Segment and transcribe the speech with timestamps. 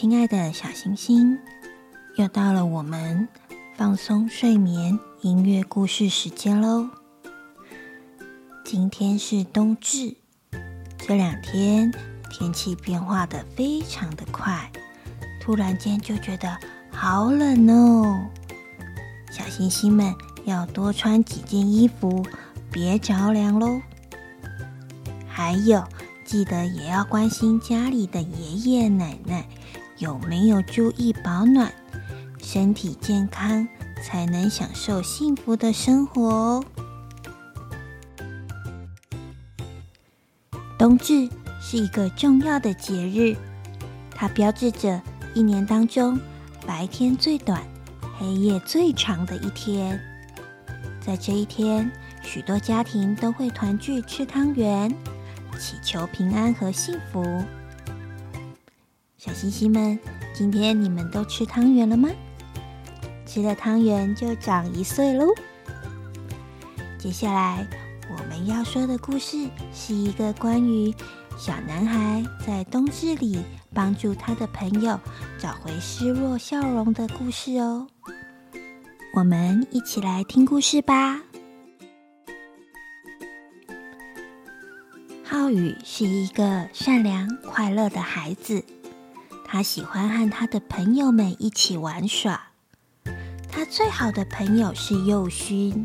[0.00, 1.38] 亲爱的小星星，
[2.16, 3.28] 又到了我们
[3.76, 6.88] 放松睡眠音乐故事时间喽。
[8.64, 10.16] 今天是冬至，
[10.96, 11.92] 这两天
[12.30, 14.72] 天气变化得非常的快，
[15.38, 16.56] 突然间就觉得
[16.90, 18.24] 好冷哦。
[19.30, 20.14] 小星星们
[20.46, 22.24] 要多穿几件衣服，
[22.72, 23.78] 别着凉喽。
[25.28, 25.84] 还有，
[26.24, 29.46] 记得也要关心家里的爷爷奶奶。
[30.00, 31.70] 有没有注意保暖？
[32.42, 33.68] 身体健康
[34.02, 36.64] 才能享受幸福的生活哦。
[40.78, 41.28] 冬至
[41.60, 43.36] 是一个重要的节日，
[44.14, 44.98] 它标志着
[45.34, 46.18] 一年当中
[46.66, 47.62] 白天最短、
[48.18, 50.00] 黑夜最长的一天。
[50.98, 54.90] 在这一天，许多家庭都会团聚吃汤圆，
[55.58, 57.44] 祈求平安和幸福。
[59.20, 59.98] 小星星们，
[60.32, 62.08] 今天你们都吃汤圆了吗？
[63.26, 65.26] 吃了汤圆就长一岁喽。
[66.98, 67.66] 接下来
[68.10, 70.94] 我们要说的故事是一个关于
[71.36, 73.42] 小男孩在冬至里
[73.74, 74.98] 帮助他的朋友
[75.38, 77.88] 找回失落笑容的故事哦。
[79.12, 81.20] 我们一起来听故事吧。
[85.22, 88.64] 浩宇是一个善良快乐的孩子。
[89.52, 92.40] 他喜欢和他的朋友们一起玩耍。
[93.50, 95.84] 他最好的朋友是佑勋，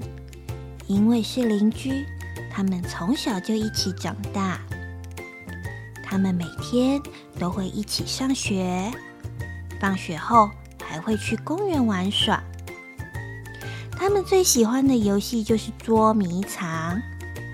[0.85, 2.05] 因为是邻居，
[2.53, 4.59] 他们从小就一起长大。
[6.03, 7.01] 他们每天
[7.39, 8.91] 都会一起上学，
[9.81, 10.47] 放学后
[10.87, 12.43] 还会去公园玩耍。
[13.93, 17.01] 他们最喜欢的游戏就是捉迷藏，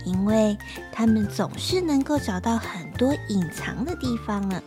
[0.05, 0.57] 因为
[0.91, 4.61] 他们总是能够找到很多隐藏的地方呢。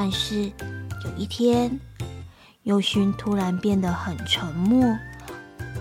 [0.00, 0.44] 但是
[1.04, 1.76] 有一天，
[2.62, 4.96] 佑勋突然变得很沉默，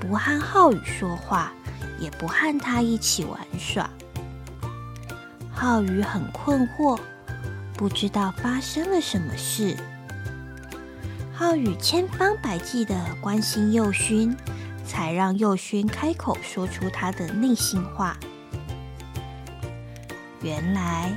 [0.02, 1.54] 不和浩宇说话，
[2.00, 3.88] 也不和他一起玩耍。
[5.52, 7.00] 浩宇很困惑，
[7.76, 9.78] 不知道发生了什么事。
[11.32, 14.36] 浩宇千方百计的关心佑勋，
[14.84, 18.18] 才让佑勋开口说出他的内心话。
[20.42, 21.16] 原来，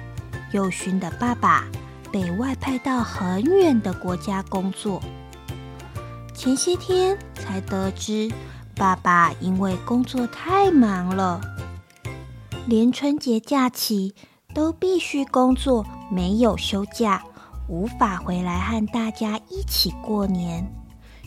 [0.53, 1.65] 佑勋的爸爸。
[2.13, 5.01] 被外派到很远的国家工作，
[6.35, 8.31] 前些天才得知，
[8.75, 11.41] 爸爸因为工作太忙了，
[12.67, 14.15] 连春节假期
[14.55, 17.23] 都必须工作，没有休假，
[17.69, 20.73] 无法回来和大家一起过年，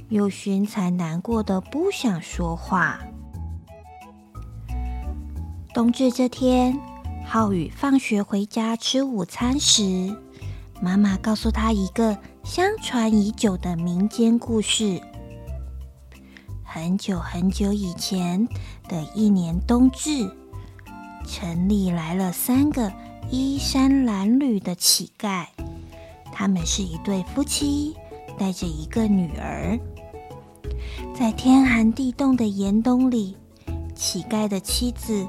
[0.10, 3.00] 幼勋才难过的不想说话。
[5.74, 6.80] 冬至这天，
[7.26, 10.16] 浩宇放学回家吃午餐时，
[10.84, 15.02] 妈妈告诉他一个相传已久的民间故事。
[16.62, 18.46] 很久很久以前
[18.90, 20.30] 的一年冬至，
[21.26, 22.92] 城里来了三个
[23.32, 25.46] 衣衫褴褛的乞丐。
[26.34, 27.96] 他们是一对夫妻，
[28.38, 29.80] 带着一个女儿。
[31.16, 33.38] 在天寒地冻的严冬里，
[33.96, 35.26] 乞丐的妻子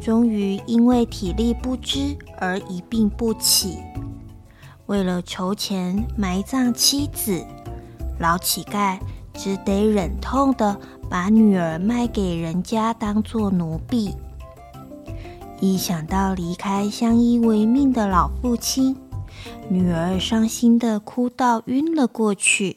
[0.00, 3.76] 终于因为体力不支而一病不起。
[4.86, 7.44] 为了筹钱埋葬妻子，
[8.18, 8.98] 老乞丐。
[9.36, 10.78] 只得忍痛的
[11.10, 14.14] 把女儿卖给人家当做奴婢。
[15.60, 18.96] 一想到离开相依为命的老父亲，
[19.68, 22.76] 女儿伤心的哭到晕了过去。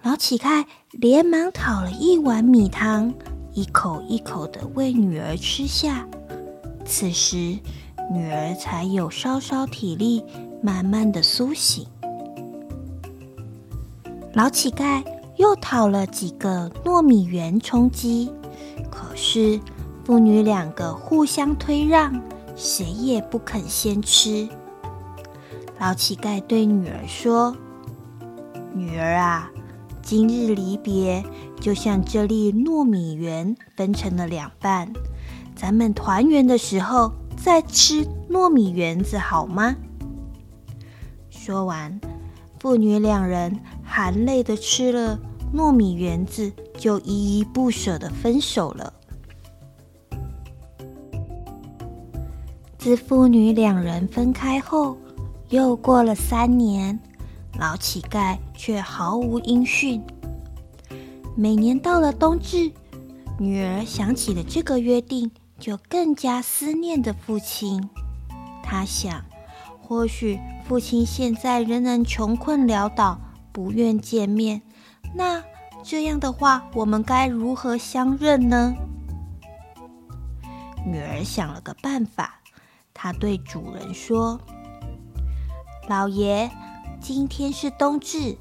[0.00, 3.12] 老乞丐连忙讨了一碗米汤，
[3.52, 6.08] 一口一口的喂女儿吃下。
[6.86, 7.58] 此时，
[8.12, 10.22] 女儿才有稍稍体力，
[10.62, 11.86] 慢慢的苏醒。
[14.34, 15.02] 老乞丐
[15.36, 18.30] 又讨了几个糯米圆充饥，
[18.90, 19.58] 可是
[20.04, 22.20] 父女两个互相推让，
[22.54, 24.46] 谁也不肯先吃。
[25.78, 27.56] 老乞丐对女儿说
[28.74, 29.50] ：“女儿啊，
[30.02, 31.24] 今日离别，
[31.58, 34.92] 就像这粒糯米圆分成了两半，
[35.56, 37.12] 咱们团圆的时候
[37.42, 39.76] 再吃糯米圆子好吗？”
[41.30, 42.00] 说完。
[42.60, 45.18] 父女两人含泪的吃了
[45.52, 48.92] 糯米圆子，就依依不舍的分手了。
[52.78, 54.96] 自父女两人分开后，
[55.48, 56.96] 又过了三年，
[57.58, 60.00] 老乞丐却毫无音讯。
[61.34, 62.70] 每年到了冬至，
[63.40, 65.28] 女儿想起了这个约定，
[65.62, 67.88] 就更加思念着父亲。
[68.64, 69.24] 他想。
[69.84, 73.20] 或许父亲现在仍然穷困潦倒，
[73.52, 74.62] 不愿见面。
[75.14, 75.42] 那
[75.82, 78.74] 这样的话，我们该如何相认呢？
[80.86, 82.40] 女儿想了个办法，
[82.94, 84.40] 她对主人说
[85.88, 86.50] ：“老爷，
[86.98, 88.38] 今天是冬至，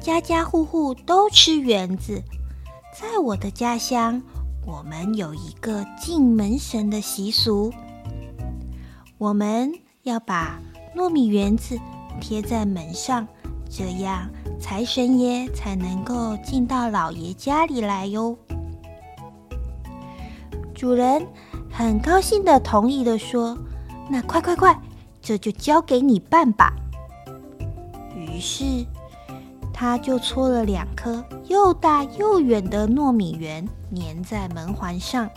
[0.00, 2.22] 家家户户都吃圆子。
[2.94, 4.22] 在我的家乡，
[4.64, 7.72] 我们有一个敬门神的习俗，
[9.18, 9.72] 我们
[10.02, 10.60] 要把。”
[10.94, 11.80] 糯米圆子
[12.20, 13.26] 贴在门上，
[13.70, 14.28] 这样
[14.60, 18.36] 财神爷才能够进到老爷家里来哟。
[20.74, 21.26] 主人
[21.70, 23.56] 很高兴地同意的说
[24.10, 24.78] ：“那快快快，
[25.22, 26.74] 这就交给你办吧。”
[28.14, 28.84] 于是
[29.72, 35.28] 他就搓了两颗又大又圆的糯米圆，粘在门环上，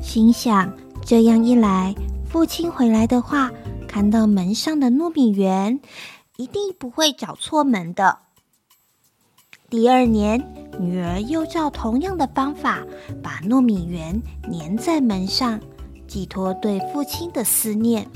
[0.00, 0.72] 心想：
[1.04, 1.94] 这样一来，
[2.28, 3.50] 父亲回来的话。
[3.88, 5.80] 看到门上的糯米圆，
[6.36, 8.18] 一定不会找错门的。
[9.70, 10.38] 第二年，
[10.78, 12.84] 女儿又照同样的方法，
[13.22, 14.20] 把糯米圆
[14.52, 15.58] 粘在门上，
[16.06, 18.06] 寄托对父亲的思念。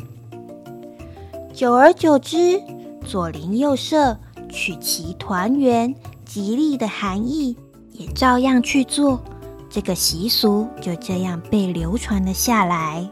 [1.54, 2.60] 久而久之，
[3.06, 4.18] 左邻右舍
[4.50, 7.56] 取其团圆、吉利的含义，
[7.92, 9.22] 也照样去做。
[9.68, 13.08] 这个习俗就这样被流传了下来。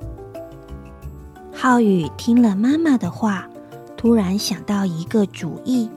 [1.54, 3.48] 浩宇听了妈妈的话，
[3.96, 5.88] 突然想到一个主意。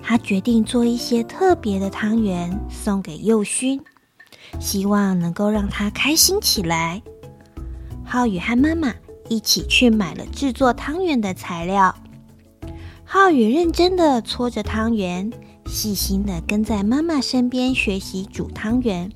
[0.00, 3.78] 他决定做一些特别的汤圆送给幼勋，
[4.58, 7.02] 希望能够让他开心起来。
[8.04, 8.94] 浩宇和妈妈
[9.28, 11.94] 一起去买了制作汤圆的材料。
[13.10, 15.32] 浩宇认真地搓着汤圆，
[15.64, 19.10] 细心地跟在妈妈身边学习煮汤圆。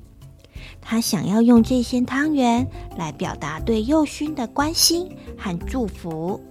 [0.81, 6.41] 他想要用这些汤圆来表达对幼勋的关心和祝福。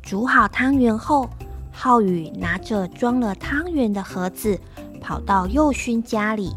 [0.00, 1.28] 煮好汤圆后，
[1.70, 4.58] 浩宇拿着装了汤圆的盒子，
[5.02, 6.50] 跑到幼勋家里。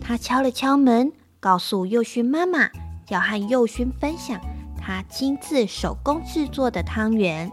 [0.00, 2.68] 他敲了敲门，告诉幼勋妈妈
[3.06, 4.40] 要和幼勋分享
[4.76, 7.48] 他亲自手工制作的汤圆。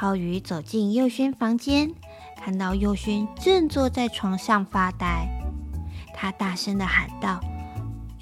[0.00, 1.92] 浩宇走进佑勋房间，
[2.42, 5.28] 看到佑勋正坐在床上发呆。
[6.14, 7.38] 他大声地喊道：“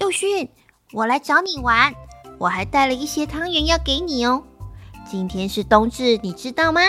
[0.01, 0.49] 佑勋，
[0.91, 1.93] 我来找你玩，
[2.37, 4.43] 我还带了一些汤圆要给你哦。
[5.09, 6.81] 今天是冬至，你知道吗？”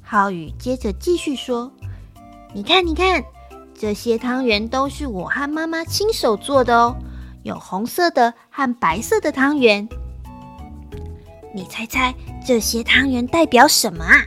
[0.00, 1.72] 浩宇接着继续说
[2.54, 3.24] ：“你看，你看，
[3.76, 6.96] 这些汤圆都是我和妈妈亲手做的哦，
[7.42, 9.88] 有红色的和白色的汤圆。
[11.54, 12.12] 你猜猜
[12.44, 14.26] 这些汤圆代表什么啊？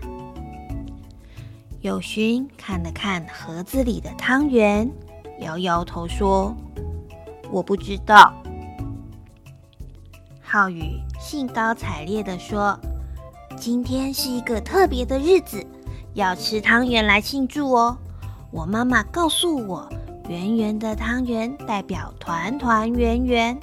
[1.81, 4.89] 友勋看了看盒子里的汤圆，
[5.41, 6.55] 摇摇头说
[7.51, 8.33] ：“我不知道。”
[10.41, 12.79] 浩宇兴高采烈地说
[13.59, 15.61] ：“今天是一个特别的日子，
[16.13, 17.97] 要吃汤圆来庆祝哦。
[18.51, 19.89] 我妈妈告诉我，
[20.29, 23.59] 圆圆的汤圆代表团团圆圆，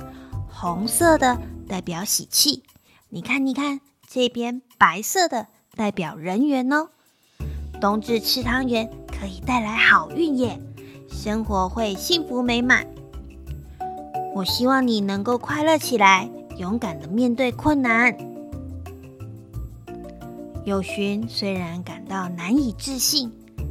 [0.52, 2.62] 红色的代表喜气。
[3.14, 3.78] 你看，你看，
[4.08, 6.88] 这边白色的代表人缘哦。
[7.80, 10.58] 冬至吃汤圆可以带来好运耶，
[11.08, 12.84] 生活会幸福美满。
[14.34, 16.28] 我希望你能够快乐起来。”
[16.58, 18.16] 勇敢的面对困难。
[20.64, 23.30] 友勋虽然感到难以置信，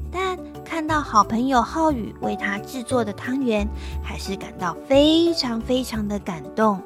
[0.09, 3.67] 但看到好朋友浩宇为他制作的汤圆，
[4.01, 6.81] 还是感到非常非常的感动。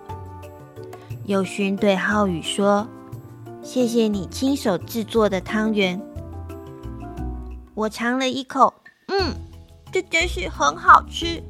[1.27, 2.87] 友勋对浩宇说
[3.61, 6.01] ：“谢谢你亲手制作的汤圆，
[7.75, 8.73] 我尝了一口，
[9.07, 9.35] 嗯，
[9.91, 11.43] 这真是很好吃，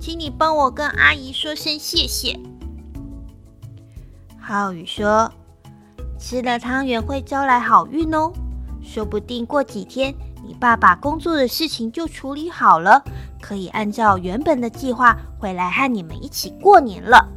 [0.00, 2.40] 请你帮我跟阿姨说声谢谢。”
[4.40, 5.30] 浩宇说
[6.18, 8.32] ：“吃了汤圆会招来好运哦，
[8.82, 13.04] 说不定过几天你爸爸工作的事情就处理好了，
[13.42, 17.28] 可以按照原本的计划回来和你们一起过年了。”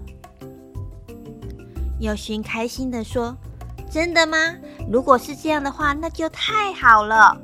[1.99, 3.37] 友勋开心地说
[3.91, 4.37] ：“真的吗？
[4.89, 7.41] 如果是这样的话，那就太好了。”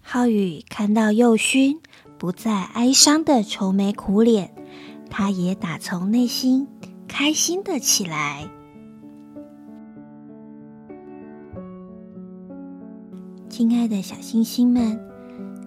[0.00, 1.80] 浩宇看到友勋
[2.18, 4.54] 不再哀伤的愁眉苦脸。
[5.12, 6.68] 他也打从内心
[7.08, 8.48] 开心的起来。
[13.48, 15.00] 亲爱的小星星们，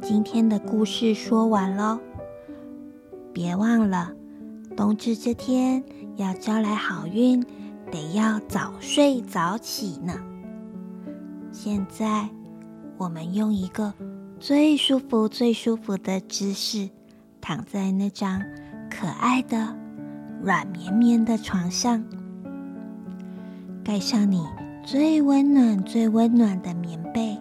[0.02, 2.00] 今天的故事说完喽。
[3.34, 4.14] 别忘了，
[4.76, 5.84] 冬至这天
[6.16, 7.44] 要招来好运，
[7.92, 10.14] 得要早睡早起呢。
[11.52, 12.28] 现在，
[12.98, 13.94] 我们用一个
[14.40, 16.90] 最舒服、最舒服的姿势，
[17.40, 18.42] 躺在那张。
[18.90, 19.76] 可爱的
[20.42, 22.04] 软绵绵的床上，
[23.84, 24.46] 盖上你
[24.86, 27.36] 最温暖、最温暖的棉被，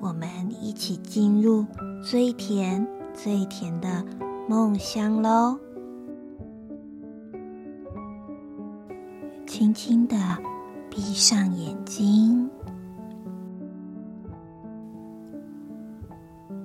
[0.00, 0.28] 我们
[0.60, 1.64] 一起进入
[2.02, 4.04] 最甜、最甜的
[4.48, 5.58] 梦乡喽！
[9.64, 10.16] 轻轻的
[10.90, 12.50] 闭上眼睛，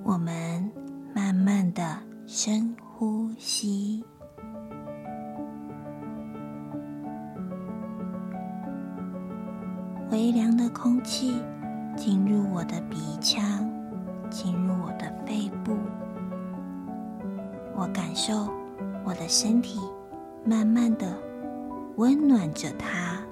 [0.04, 0.70] 我们
[1.14, 4.04] 慢慢的深呼吸，
[10.10, 11.42] 微凉的空气
[11.96, 13.66] 进入我的鼻腔，
[14.28, 15.74] 进入我的肺部。
[17.74, 18.46] 我感受
[19.06, 19.80] 我的身体
[20.44, 21.16] 慢慢的
[22.00, 23.22] 温暖着它，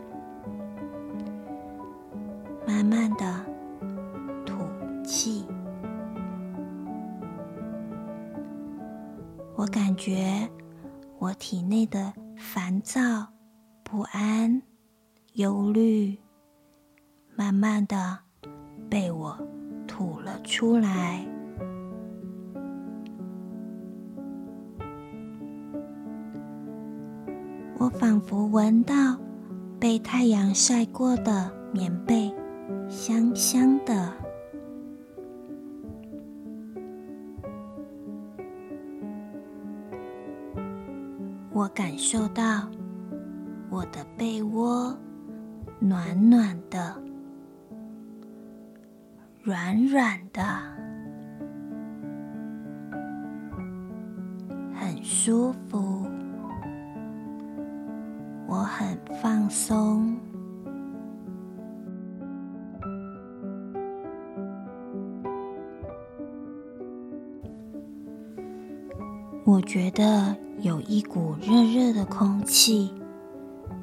[2.66, 3.42] 慢慢的
[4.44, 4.58] 吐
[5.02, 5.46] 气。
[9.56, 10.46] 我感觉
[11.18, 13.00] 我体内的烦躁、
[13.82, 14.60] 不安、
[15.32, 16.18] 忧虑，
[17.34, 18.18] 慢慢的
[18.90, 19.34] 被我
[19.86, 21.26] 吐了出来。
[27.88, 29.18] 我仿佛闻到
[29.80, 32.30] 被太阳晒过的棉被，
[32.86, 34.12] 香香的。
[41.50, 42.68] 我感受到
[43.70, 44.94] 我的被窝
[45.80, 46.94] 暖暖的、
[49.42, 50.42] 软软的，
[54.74, 56.06] 很舒服。
[58.48, 60.16] 我很放松。
[69.44, 70.34] 我觉得。
[70.60, 72.92] 有一股热热的空气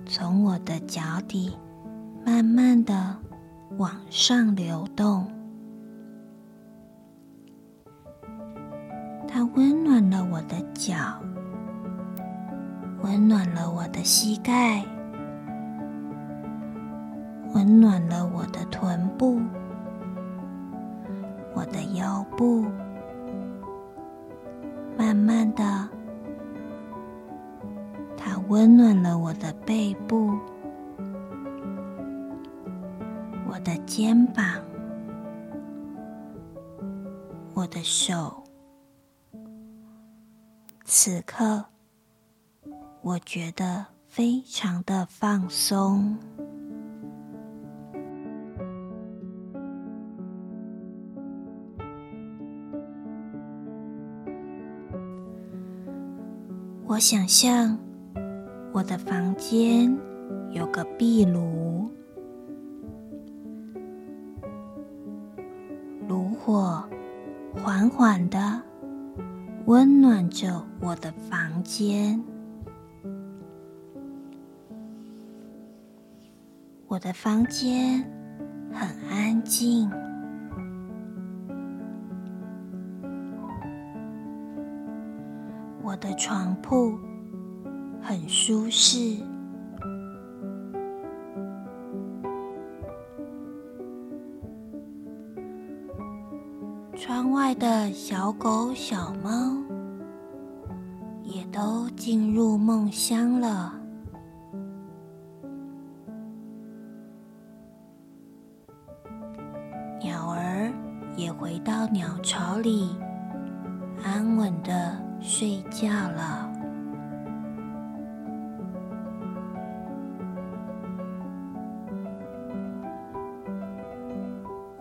[0.06, 1.56] 从我的脚底
[2.26, 3.16] 慢慢的
[3.78, 5.26] 往上流动，
[9.26, 10.96] 它温暖了我的脚，
[13.06, 14.84] 温暖了我的膝盖，
[17.54, 19.40] 温暖了我的臀部，
[21.54, 22.66] 我的腰部，
[24.98, 25.88] 慢慢的。
[28.18, 30.36] 它温暖了我的背部，
[33.48, 34.44] 我的肩膀，
[37.54, 38.44] 我的手。
[40.84, 41.66] 此刻，
[43.06, 46.18] 我觉得非常的放松。
[56.88, 57.78] 我想象
[58.74, 59.96] 我的房间
[60.50, 61.88] 有个壁炉，
[66.08, 66.84] 炉火
[67.64, 68.60] 缓缓的
[69.68, 72.20] 温暖着我的房间。
[76.96, 78.02] 我的房间
[78.72, 79.92] 很安静。
[85.84, 86.98] 我的床铺
[88.02, 89.18] 很舒适，
[96.96, 99.30] 窗外的小狗、小猫
[101.24, 103.74] 也都进入梦乡了，
[111.16, 112.96] 也回到鸟巢里，
[114.04, 115.06] 安稳的。
[115.22, 116.48] 睡觉了。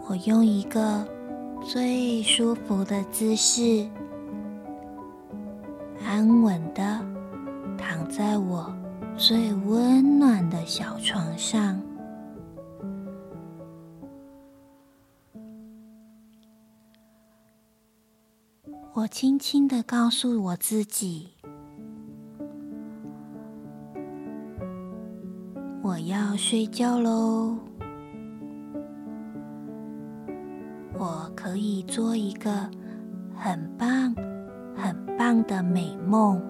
[0.07, 1.03] 我用一个
[1.63, 3.89] 最舒服的姿势，
[6.07, 7.01] 安稳的
[7.79, 8.71] 躺在我
[9.17, 11.81] 最温暖的小床上。
[19.17, 21.29] 轻轻的告诉我自己
[25.85, 27.57] ：“我要睡觉喽，
[30.95, 32.69] 我可以做一个
[33.37, 34.13] 很棒、
[34.75, 36.43] 很棒的美梦。”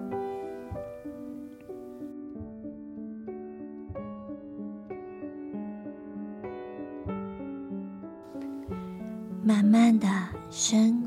[9.43, 10.07] 慢慢的
[10.49, 11.04] 深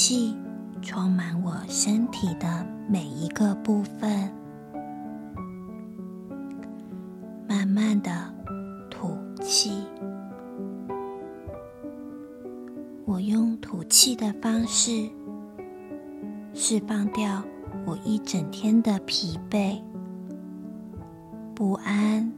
[0.00, 0.32] 气
[0.80, 4.32] 充满我身体的每一个部分，
[7.48, 8.32] 慢慢的
[8.88, 9.82] 吐气。
[13.06, 15.10] 我用吐气的方式
[16.54, 17.42] 释放掉
[17.84, 19.82] 我一整天的疲惫、
[21.56, 22.32] 不安。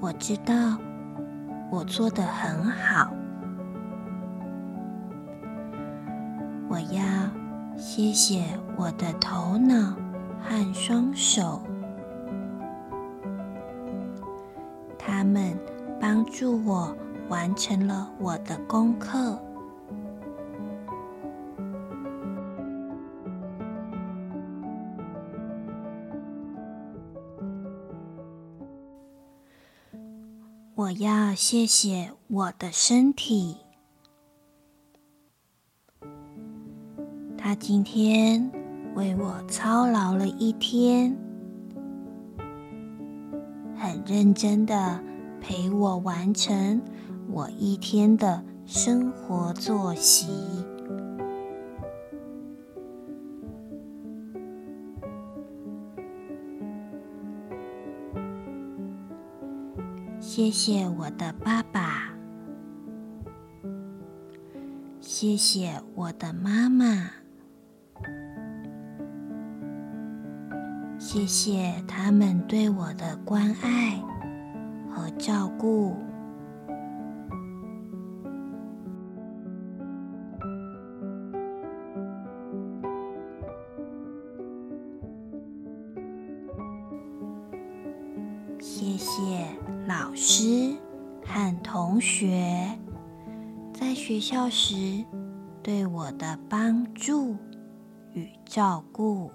[0.00, 0.78] 我知道
[1.70, 3.12] 我做的很好，
[6.68, 7.00] 我要
[7.76, 8.44] 谢谢
[8.76, 9.94] 我的头脑
[10.42, 11.62] 和双手，
[14.98, 15.56] 他们
[16.00, 16.94] 帮助我
[17.28, 19.38] 完成了我的功课。
[30.90, 33.58] 我要谢谢我的身体，
[37.38, 38.50] 他今天
[38.96, 41.16] 为我操劳了一天，
[43.76, 45.00] 很认真的
[45.40, 46.82] 陪我完成
[47.28, 50.26] 我一天的生活作息。
[60.42, 62.14] 谢谢我的爸爸，
[64.98, 67.10] 谢谢我的妈妈，
[70.98, 74.02] 谢谢他们对我的关爱
[74.88, 75.94] 和照顾。
[88.72, 89.44] 谢谢
[89.88, 90.76] 老师
[91.26, 92.68] 和同学
[93.74, 95.04] 在学校时
[95.60, 97.34] 对我的帮助
[98.12, 99.28] 与照顾。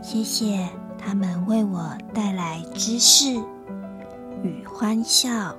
[0.00, 0.66] 谢谢
[0.96, 3.34] 他们为我带来知识
[4.42, 5.54] 与欢笑。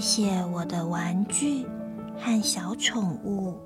[0.00, 1.66] 谢谢我的玩具
[2.16, 3.56] 和小宠物，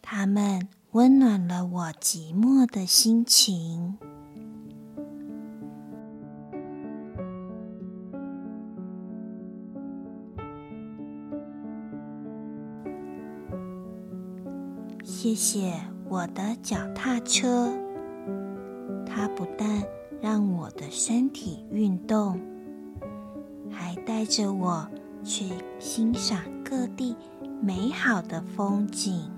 [0.00, 3.98] 它们温暖了我寂寞的心情。
[15.02, 15.74] 谢谢
[16.08, 17.70] 我的脚踏车，
[19.04, 19.82] 它不但
[20.24, 22.40] 让我的身体运动，
[23.70, 24.88] 还带着我
[25.22, 27.14] 去欣赏各地
[27.60, 29.30] 美好的风景。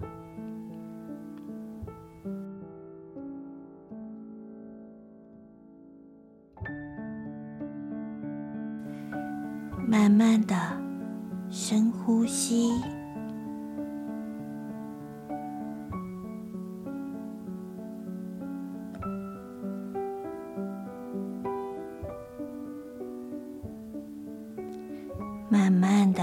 [25.68, 26.22] 慢慢的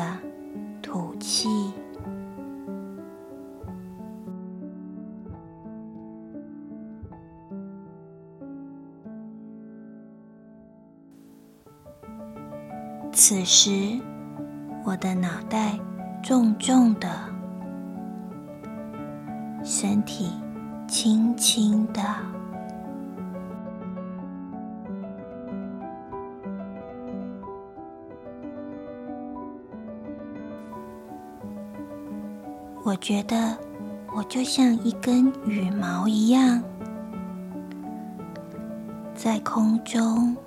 [0.81, 1.49] 吐气，
[13.11, 13.99] 此时
[14.85, 15.77] 我的脑袋
[16.23, 17.09] 重重的，
[33.03, 33.57] 觉得
[34.15, 36.63] 我就像一根羽毛一样，
[39.13, 40.37] 在空中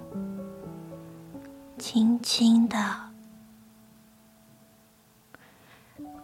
[1.77, 2.79] 轻轻的、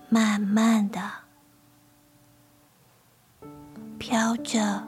[0.08, 0.98] 慢慢的
[3.98, 4.82] 飘着、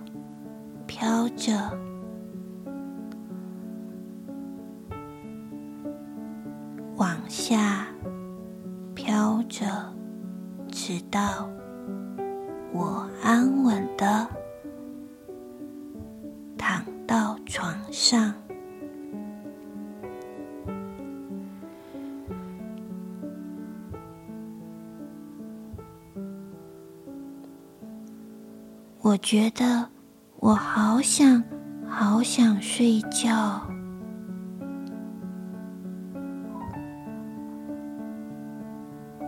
[0.87, 1.53] 飘着，
[6.97, 7.87] 往下
[8.95, 9.94] 飘着。
[10.87, 11.49] 直到
[12.71, 14.29] 我安稳的
[16.59, 18.35] 躺到床上，
[29.01, 29.89] 我觉得
[30.37, 31.43] 我好想
[31.89, 33.67] 好想睡觉。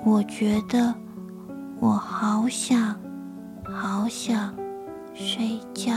[0.04, 1.05] 我觉得。
[1.78, 2.96] 我好想，
[3.64, 4.54] 好想
[5.14, 5.92] 睡觉。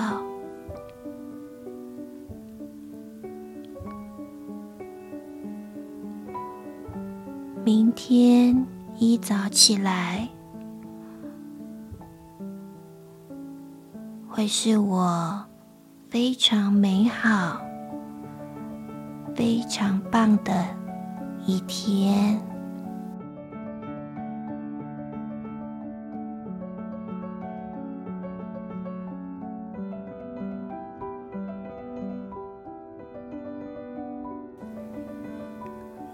[7.63, 8.65] 明天
[8.97, 10.27] 一早起来，
[14.27, 15.45] 会是我
[16.09, 17.61] 非常美好、
[19.35, 20.65] 非常棒的
[21.45, 22.48] 一天。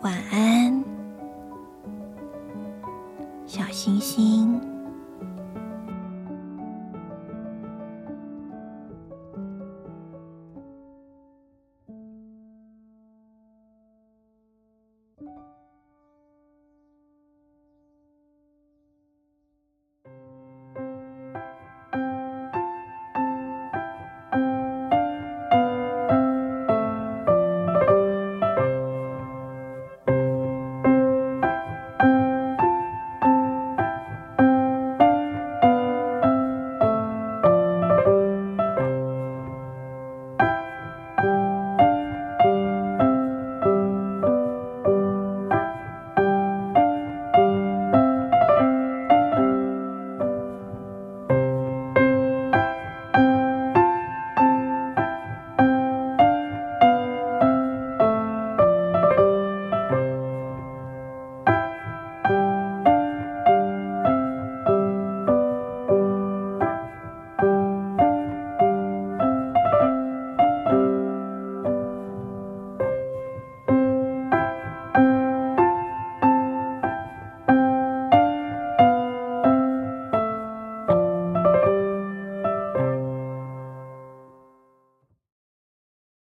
[0.05, 0.83] 晚安，
[3.47, 4.74] 小星星。